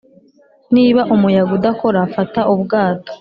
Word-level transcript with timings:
niba 0.75 1.01
umuyaga 1.15 1.51
udakora, 1.57 1.99
fata 2.13 2.41
ubwato 2.53 3.09